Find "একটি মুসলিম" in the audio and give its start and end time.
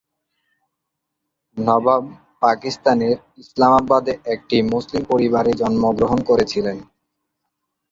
4.33-5.01